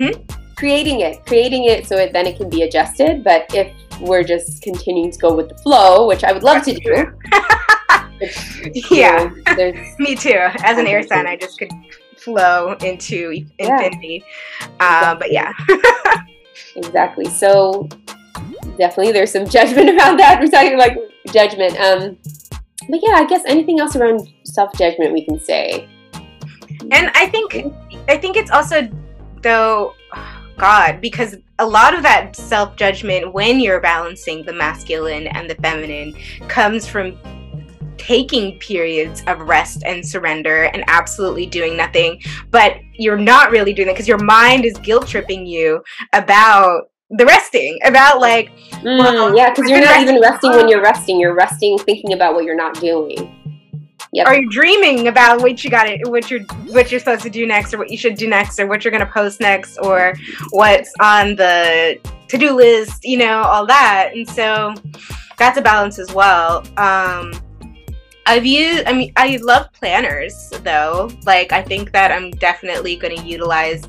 [0.00, 0.14] Right?
[0.14, 0.22] Hmm?
[0.56, 3.22] Creating it, creating it, so it, then it can be adjusted.
[3.22, 6.74] But if we're just continuing to go with the flow, which I would love to
[6.74, 7.12] do.
[8.90, 9.30] yeah,
[9.98, 10.38] me too.
[10.64, 11.70] As an air sign, I just could
[12.16, 14.24] flow into infinity.
[14.60, 14.66] Yeah.
[14.80, 15.52] Uh, but yeah,
[16.76, 17.26] exactly.
[17.26, 17.88] So
[18.76, 20.40] definitely, there's some judgment around that.
[20.40, 20.96] We're talking like
[21.32, 21.78] judgment.
[21.78, 22.18] Um,
[22.88, 25.88] but yeah, I guess anything else around self judgment we can say.
[26.90, 27.54] And I think
[28.08, 28.88] I think it's also
[29.42, 29.94] though
[30.58, 35.54] God because a lot of that self judgment when you're balancing the masculine and the
[35.56, 36.14] feminine
[36.48, 37.16] comes from
[37.96, 43.86] taking periods of rest and surrender and absolutely doing nothing, but you're not really doing
[43.86, 49.36] that because your mind is guilt tripping you about the resting, about like, mm, well,
[49.36, 51.18] yeah, because you're not even resting when you're resting.
[51.18, 53.57] You're resting thinking about what you're not doing.
[54.12, 54.26] Yep.
[54.26, 57.46] Are you dreaming about what you got it, what you're what you're supposed to do
[57.46, 60.14] next, or what you should do next, or what you're gonna post next, or
[60.50, 64.10] what's on the to-do list, you know, all that.
[64.14, 64.74] And so
[65.36, 66.64] that's a balance as well.
[66.76, 67.32] Um
[68.26, 71.10] I've used I mean I love planners though.
[71.24, 73.86] Like I think that I'm definitely gonna utilize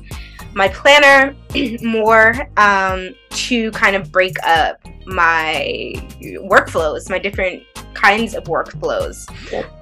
[0.54, 1.34] my planner
[1.82, 7.62] more um, to kind of break up my workflows, my different
[7.94, 9.28] kinds of workflows.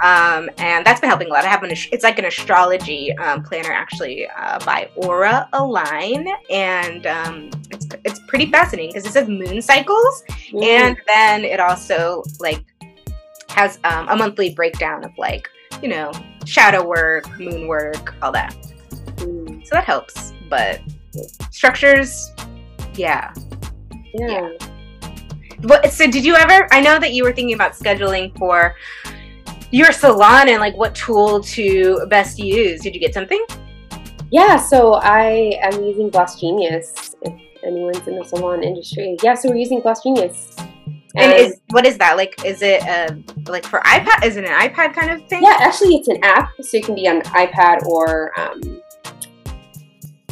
[0.02, 1.44] Um, and that's been helping a lot.
[1.44, 6.28] I have an, it's like an astrology um, planner actually uh, by Aura Align.
[6.50, 10.24] And um, it's, it's pretty fascinating because it says moon cycles.
[10.50, 10.62] Mm.
[10.62, 12.64] And then it also like
[13.50, 15.48] has um, a monthly breakdown of like,
[15.82, 16.10] you know,
[16.44, 18.54] shadow work, moon work, all that.
[19.16, 19.66] Mm.
[19.66, 20.32] So that helps.
[20.48, 20.80] But
[21.50, 22.32] structures,
[22.94, 23.32] yeah.
[24.14, 24.48] Yeah.
[24.58, 24.67] yeah.
[25.62, 28.76] What, so did you ever i know that you were thinking about scheduling for
[29.70, 32.80] your salon and like what tool to best use.
[32.80, 33.44] Did you get something?
[34.30, 39.16] Yeah so i am using GlossGenius if anyone's in the salon industry.
[39.22, 40.58] Yeah so we're using GlossGenius.
[41.16, 42.16] And, and is what is that?
[42.16, 43.14] Like is it uh,
[43.46, 45.42] like for ipad is it an ipad kind of thing?
[45.42, 48.80] Yeah actually it's an app so it can be on ipad or um,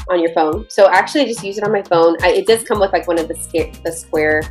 [0.09, 0.67] on your phone.
[0.69, 2.17] So actually I just use it on my phone.
[2.23, 4.43] I, it does come with like one of the, the square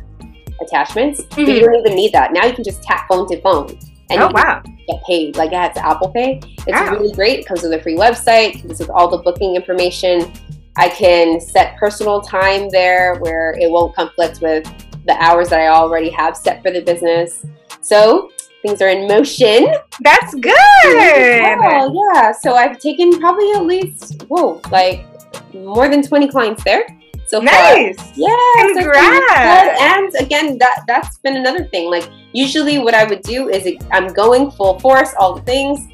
[0.60, 1.50] attachments, mm-hmm.
[1.50, 2.32] you don't even need that.
[2.32, 3.78] Now you can just tap phone to phone.
[4.08, 4.62] And oh, wow.
[4.86, 5.36] get paid.
[5.36, 6.40] Like it has Apple Pay.
[6.44, 6.92] It's wow.
[6.92, 7.40] really great.
[7.40, 10.32] It comes with a free website, comes with all the booking information.
[10.76, 14.64] I can set personal time there where it won't conflict with
[15.06, 17.44] the hours that I already have set for the business.
[17.80, 18.30] So
[18.62, 19.74] things are in motion.
[20.02, 20.52] That's good.
[20.54, 22.32] Oh, yeah.
[22.32, 25.04] So I've taken probably at least, whoa, like
[25.54, 26.86] more than 20 clients there
[27.26, 27.96] so nice.
[27.96, 28.12] far.
[28.14, 29.80] Yeah, congrats.
[29.80, 31.90] and again, that that's been another thing.
[31.90, 35.86] Like usually, what I would do is I'm going full force, all the things,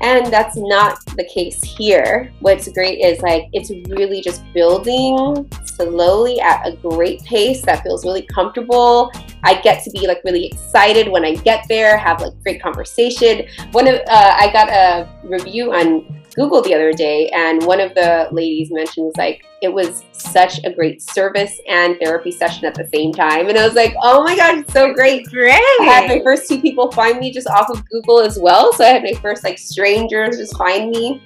[0.00, 2.32] and that's not the case here.
[2.40, 8.04] What's great is like it's really just building slowly at a great pace that feels
[8.04, 9.10] really comfortable.
[9.42, 13.46] I get to be like really excited when I get there, have like great conversation.
[13.72, 17.94] One of uh, I got a review on Google the other day, and one of
[17.94, 22.74] the ladies mentioned was like, it was such a great service and therapy session at
[22.74, 23.48] the same time.
[23.48, 25.26] And I was like, oh my gosh, it's so great.
[25.30, 25.54] Great.
[25.54, 28.72] I had my first two people find me just off of Google as well.
[28.74, 31.22] So I had my first like strangers just find me.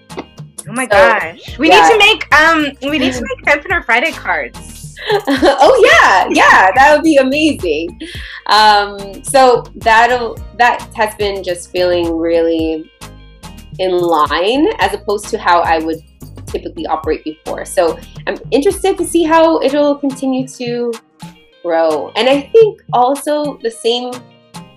[0.68, 1.58] Oh my so, gosh.
[1.58, 1.82] We yeah.
[1.82, 4.96] need to make um we need to make Fempreneur Friday cards.
[5.10, 8.00] oh yeah, yeah, that would be amazing.
[8.46, 12.90] Um, so that'll that has been just feeling really
[13.78, 16.02] in line as opposed to how I would
[16.46, 17.64] typically operate before.
[17.64, 20.92] So I'm interested to see how it'll continue to
[21.62, 22.10] grow.
[22.16, 24.12] And I think also the same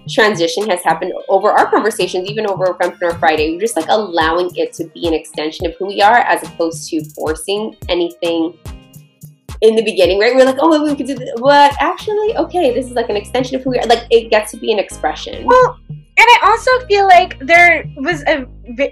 [0.09, 3.53] transition has happened over our conversations, even over Fempreneur Friday.
[3.53, 6.89] We're just like allowing it to be an extension of who we are as opposed
[6.89, 8.57] to forcing anything
[9.61, 10.35] in the beginning, right?
[10.35, 11.29] We're like, oh, we could do this.
[11.39, 13.85] But actually, okay, this is like an extension of who we are.
[13.85, 15.45] Like, it gets to be an expression.
[15.45, 15.79] Well,
[16.27, 18.45] I also feel like there was a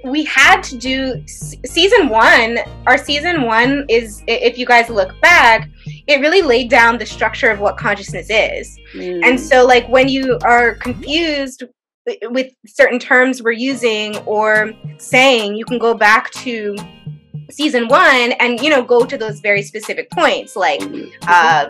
[0.03, 2.59] we had to do season one.
[2.87, 5.69] Our season one is, if you guys look back,
[6.07, 8.77] it really laid down the structure of what consciousness is.
[8.93, 9.25] Mm.
[9.25, 11.63] And so, like when you are confused
[12.23, 16.75] with certain terms we're using or saying, you can go back to
[17.49, 21.09] season one and you know go to those very specific points like mm-hmm.
[21.27, 21.67] uh,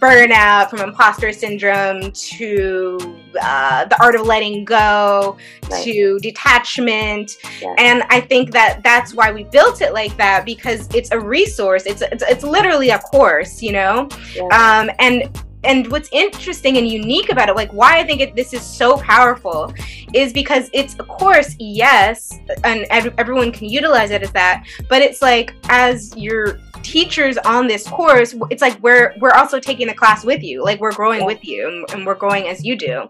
[0.00, 2.98] burnout from imposter syndrome to
[3.40, 5.36] uh, the art of letting go
[5.70, 5.84] right.
[5.84, 7.74] to detachment yeah.
[7.78, 11.84] and i think that that's why we built it like that because it's a resource
[11.86, 14.42] it's it's, it's literally a course you know yeah.
[14.80, 15.28] um, and
[15.64, 18.96] and what's interesting and unique about it like why i think it, this is so
[18.98, 19.72] powerful
[20.12, 25.22] is because it's of course yes and everyone can utilize it as that but it's
[25.22, 30.24] like as your teachers on this course it's like we're we're also taking the class
[30.24, 33.08] with you like we're growing with you and, and we're growing as you do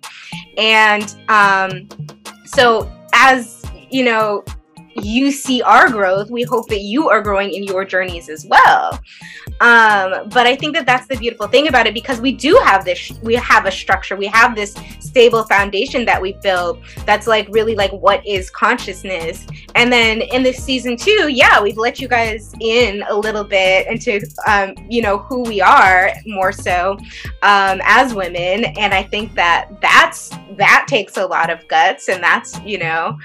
[0.57, 1.89] and um
[2.45, 4.45] so as you know
[4.97, 8.99] you see our growth, we hope that you are growing in your journeys as well.
[9.61, 12.85] Um, but I think that that's the beautiful thing about it because we do have
[12.85, 17.47] this, we have a structure, we have this stable foundation that we built that's like
[17.51, 19.47] really like what is consciousness.
[19.75, 23.87] And then in this season two, yeah, we've let you guys in a little bit
[23.87, 26.99] into, um, you know, who we are more so
[27.43, 28.65] um, as women.
[28.77, 33.17] And I think that that's, that takes a lot of guts and that's, you know,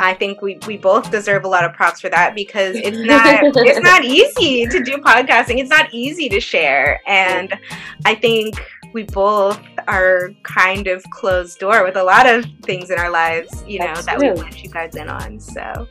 [0.00, 3.26] I think we, we both deserve a lot of props for that because it's not
[3.56, 5.58] it's not easy to do podcasting.
[5.58, 7.00] It's not easy to share.
[7.06, 7.58] And
[8.04, 8.60] I think
[8.92, 13.64] we both are kind of closed door with a lot of things in our lives,
[13.66, 14.32] you know, That's that true.
[14.32, 15.40] we let you guys in on.
[15.40, 15.88] So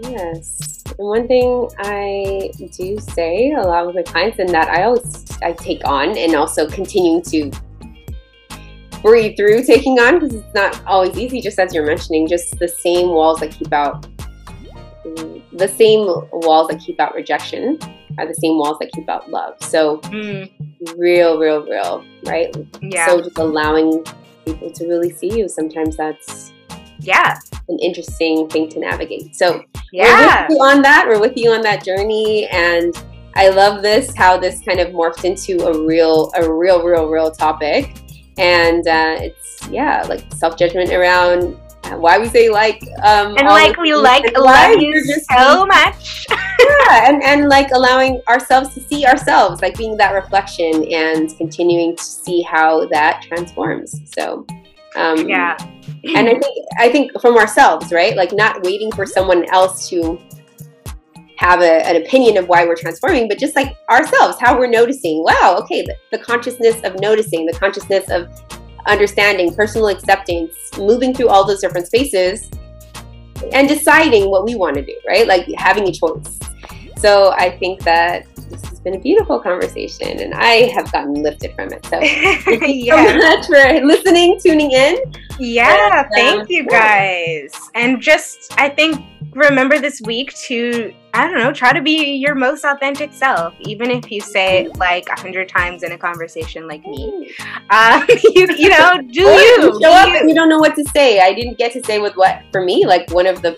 [0.00, 0.82] Yes.
[0.98, 5.24] And one thing I do say a lot with my clients and that I always
[5.42, 7.50] I take on and also continuing to
[9.06, 12.66] breathe through taking on because it's not always easy just as you're mentioning just the
[12.66, 14.06] same walls that keep out
[15.52, 17.78] the same walls that keep out rejection
[18.18, 19.54] are the same walls that keep out love.
[19.60, 20.50] So mm.
[20.96, 22.54] real real real right?
[22.82, 23.06] Yeah.
[23.06, 24.04] So just allowing
[24.44, 26.52] people to really see you sometimes that's
[26.98, 27.38] yeah.
[27.68, 29.36] an interesting thing to navigate.
[29.36, 30.48] So yeah.
[30.50, 33.02] we're on that we're with you on that journey and
[33.34, 37.30] i love this how this kind of morphed into a real a real real real
[37.30, 37.94] topic
[38.38, 41.58] and uh, it's yeah like self-judgment around
[41.94, 46.26] why we say like um and like we like love you so much.
[46.58, 51.94] Yeah and and like allowing ourselves to see ourselves like being that reflection and continuing
[51.94, 54.46] to see how that transforms so
[54.96, 55.54] um yeah.
[56.16, 58.16] and i think i think from ourselves right?
[58.16, 60.18] Like not waiting for someone else to
[61.38, 65.22] have a, an opinion of why we're transforming, but just like ourselves, how we're noticing.
[65.22, 68.28] Wow, okay, the, the consciousness of noticing, the consciousness of
[68.86, 72.50] understanding, personal acceptance, moving through all those different spaces
[73.52, 75.26] and deciding what we want to do, right?
[75.26, 76.38] Like having a choice.
[76.98, 81.54] So I think that this has been a beautiful conversation and I have gotten lifted
[81.54, 81.84] from it.
[81.86, 83.06] So thank you yeah.
[83.06, 84.96] so much for listening, tuning in.
[85.38, 87.52] Yeah, and, thank um, you guys.
[87.74, 92.34] And just, I think remember this week to I don't know, try to be your
[92.34, 96.68] most authentic self, even if you say it like a hundred times in a conversation
[96.68, 97.34] like me.
[97.70, 98.04] Uh,
[98.34, 101.20] you, you know, do you, you show up and you don't know what to say?
[101.20, 103.52] I didn't get to say with what for me, like one of the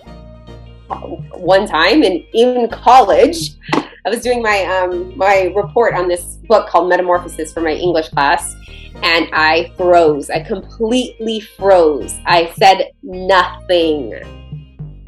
[1.32, 6.68] one time in even college, I was doing my um my report on this book
[6.68, 8.54] called Metamorphosis for my English class,
[9.02, 10.30] and I froze.
[10.30, 12.14] I completely froze.
[12.24, 14.14] I said nothing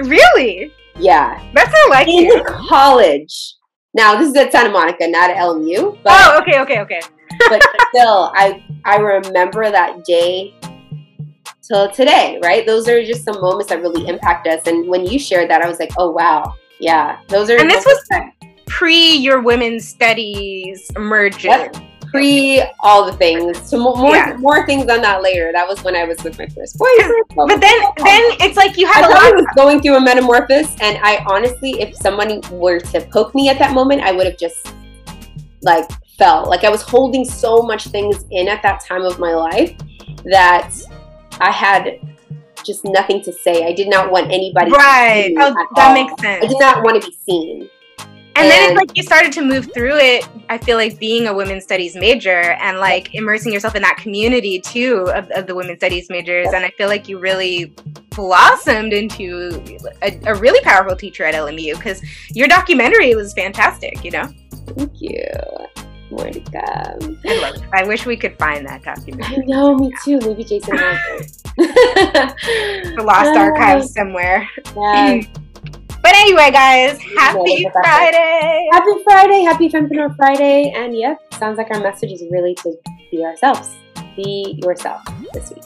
[0.03, 0.73] Really?
[1.01, 1.43] Yeah.
[1.55, 2.45] That's not like in you.
[2.69, 3.55] college.
[3.95, 5.99] Now this is at Santa Monica, not at LMU.
[6.03, 7.01] But, oh, okay, okay, okay.
[7.49, 10.55] but still, I I remember that day
[11.63, 12.39] till today.
[12.43, 12.67] Right?
[12.67, 14.67] Those are just some moments that really impact us.
[14.67, 17.19] And when you shared that, I was like, oh wow, yeah.
[17.29, 17.59] Those are.
[17.59, 18.09] And this was
[18.67, 21.51] pre your women's studies merging.
[21.51, 23.59] Yep pre all the things.
[23.69, 24.37] So more yeah.
[24.39, 25.51] more things on that later.
[25.53, 27.25] That was when I was with my first boyfriend.
[27.35, 29.23] But then then it's like you had I a lot.
[29.23, 33.49] I was going through a metamorphosis, and I honestly, if someone were to poke me
[33.49, 34.75] at that moment, I would have just
[35.63, 36.47] like fell.
[36.49, 39.77] Like I was holding so much things in at that time of my life
[40.25, 40.71] that
[41.41, 42.01] I had
[42.65, 43.67] just nothing to say.
[43.67, 44.71] I did not want anybody.
[44.71, 45.35] Right.
[45.39, 45.95] Oh, that all.
[45.95, 46.45] makes sense.
[46.45, 47.71] I did not want to be seen.
[48.37, 50.27] And, and then it's like you started to move through it.
[50.49, 54.61] I feel like being a women's studies major and like immersing yourself in that community
[54.61, 56.49] too of, of the women's studies majors.
[56.55, 57.75] And I feel like you really
[58.11, 59.63] blossomed into
[60.03, 64.33] a, a really powerful teacher at LMU because your documentary was fantastic, you know?
[64.77, 65.27] Thank you.
[66.11, 67.19] More to come.
[67.25, 67.63] I love it.
[67.73, 69.43] I wish we could find that documentary.
[69.43, 70.19] I know, me too.
[70.21, 70.77] Maybe Jason
[71.57, 74.49] the lost archives somewhere.
[74.77, 75.23] Yeah.
[76.03, 78.69] But anyway, guys, happy Friday.
[78.73, 79.43] Happy Friday.
[79.43, 80.73] Happy Fempreneur Friday.
[80.75, 82.75] And yep, sounds like our message is really to
[83.11, 83.77] be ourselves.
[84.17, 85.03] Be yourself
[85.35, 85.65] this week.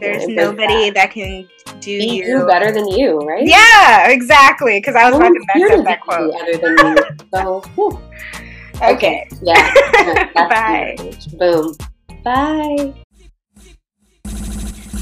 [0.00, 0.94] There's nobody that.
[0.94, 1.10] that.
[1.10, 1.48] can
[1.80, 3.46] do be you better than you, right?
[3.46, 4.78] Yeah, exactly.
[4.78, 6.34] Because I was about to mess up that quote.
[6.34, 6.96] Other than you.
[7.34, 8.00] So, whew.
[8.82, 9.28] okay.
[9.42, 9.72] Yeah.
[10.34, 10.96] Bye.
[11.38, 11.76] Boom.
[12.24, 12.94] Bye.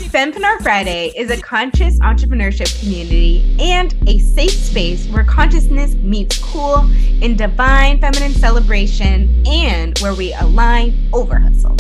[0.07, 6.89] Fempreneur Friday is a conscious entrepreneurship community and a safe space where consciousness meets cool
[7.21, 11.75] in divine feminine celebration and where we align over hustle.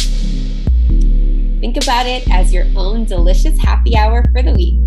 [1.60, 4.80] Think about it as your own delicious happy hour for the week.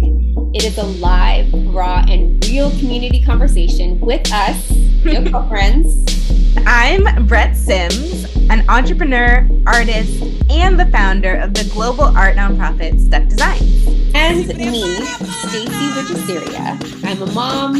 [0.53, 4.69] It is a live, raw, and real community conversation with us,
[5.03, 12.35] your girlfriends I'm Brette Sims, an entrepreneur, artist, and the founder of the global art
[12.35, 13.87] nonprofit Stuk Designs.
[14.15, 15.05] And me,
[15.45, 17.05] Stacy Wijesuriya.
[17.05, 17.75] I'm a mom,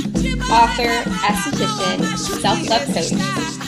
[0.52, 0.90] author,
[1.26, 3.12] esthetician, self-love coach,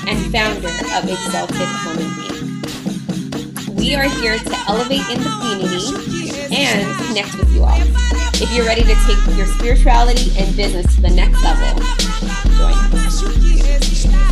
[0.07, 3.69] and founder of Exalted Woman Inc.
[3.79, 7.81] We are here to elevate in the community and connect with you all.
[8.33, 11.81] If you're ready to take your spirituality and business to the next level,
[12.57, 12.73] join
[13.05, 14.30] us.